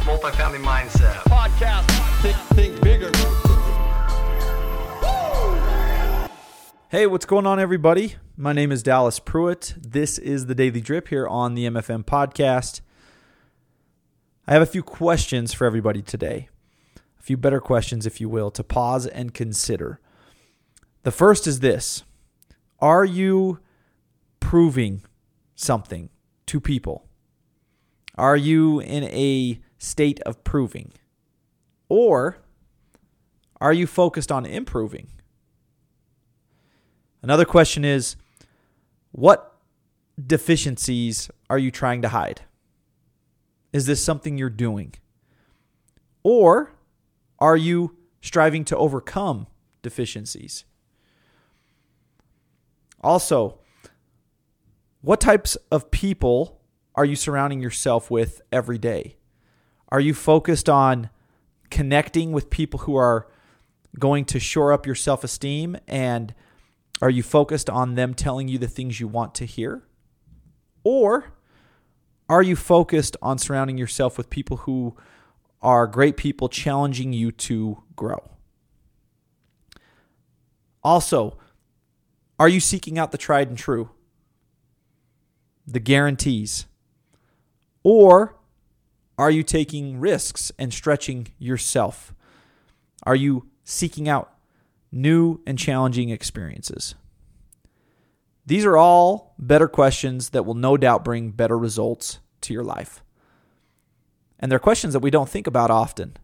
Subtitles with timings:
[0.00, 1.14] multifamily mindset.
[1.24, 1.84] podcast.
[2.22, 3.10] Think, think bigger.
[6.88, 8.16] Hey, what's going on, everybody?
[8.36, 9.74] My name is Dallas Pruitt.
[9.78, 12.80] This is the Daily Drip here on the MFM podcast.
[14.46, 16.48] I have a few questions for everybody today.
[16.96, 20.00] A few better questions, if you will, to pause and consider.
[21.04, 22.02] The first is this
[22.80, 23.60] Are you
[24.40, 25.02] proving
[25.54, 26.10] something
[26.46, 27.06] to people?
[28.16, 30.92] Are you in a state of proving?
[31.88, 32.38] Or
[33.60, 35.08] are you focused on improving?
[37.22, 38.14] Another question is
[39.10, 39.56] what
[40.24, 42.42] deficiencies are you trying to hide?
[43.72, 44.94] Is this something you're doing?
[46.22, 46.72] Or
[47.38, 49.46] are you striving to overcome
[49.82, 50.64] deficiencies?
[53.02, 53.58] Also,
[55.00, 56.60] what types of people
[56.94, 59.16] are you surrounding yourself with every day?
[59.92, 61.10] Are you focused on
[61.70, 63.26] connecting with people who are
[63.98, 65.76] going to shore up your self esteem?
[65.88, 66.34] And
[67.02, 69.82] are you focused on them telling you the things you want to hear?
[70.84, 71.32] Or
[72.28, 74.96] are you focused on surrounding yourself with people who
[75.60, 78.30] are great people challenging you to grow?
[80.82, 81.36] Also,
[82.38, 83.90] are you seeking out the tried and true?
[85.66, 86.66] The guarantees?
[87.82, 88.36] Or
[89.20, 92.14] are you taking risks and stretching yourself?
[93.02, 94.32] Are you seeking out
[94.90, 96.94] new and challenging experiences?
[98.46, 103.04] These are all better questions that will no doubt bring better results to your life.
[104.38, 106.16] And they're questions that we don't think about often.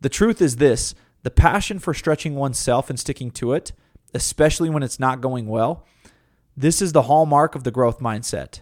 [0.00, 0.94] The truth is this
[1.24, 3.72] the passion for stretching oneself and sticking to it,
[4.14, 5.84] especially when it's not going well,
[6.56, 8.60] this is the hallmark of the growth mindset.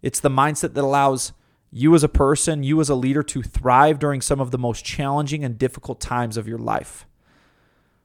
[0.00, 1.34] It's the mindset that allows
[1.72, 4.84] you as a person, you as a leader, to thrive during some of the most
[4.84, 7.06] challenging and difficult times of your life.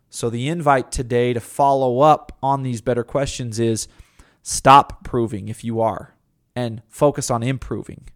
[0.09, 3.87] So, the invite today to follow up on these better questions is
[4.43, 6.15] stop proving if you are
[6.55, 8.07] and focus on improving.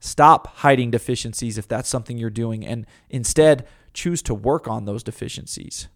[0.00, 5.02] Stop hiding deficiencies if that's something you're doing and instead choose to work on those
[5.02, 5.88] deficiencies.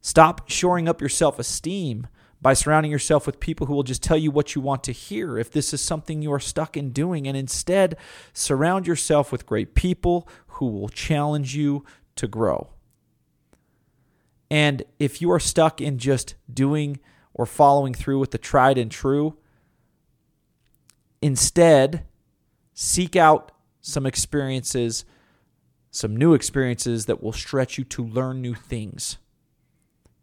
[0.00, 2.06] Stop shoring up your self esteem
[2.40, 5.38] by surrounding yourself with people who will just tell you what you want to hear
[5.38, 7.96] if this is something you are stuck in doing, and instead
[8.32, 11.84] surround yourself with great people who will challenge you
[12.16, 12.68] to grow.
[14.50, 17.00] And if you are stuck in just doing
[17.32, 19.36] or following through with the tried and true,
[21.20, 22.04] instead
[22.74, 25.04] seek out some experiences,
[25.90, 29.18] some new experiences that will stretch you to learn new things.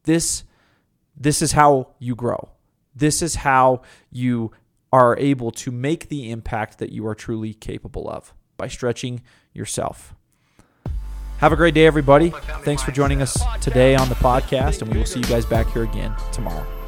[0.04, 0.44] This
[1.16, 2.50] this is how you grow.
[2.96, 4.52] This is how you
[4.92, 9.22] are able to make the impact that you are truly capable of by stretching
[9.54, 10.14] yourself.
[11.38, 12.32] Have a great day, everybody.
[12.64, 15.72] Thanks for joining us today on the podcast, and we will see you guys back
[15.72, 16.81] here again tomorrow.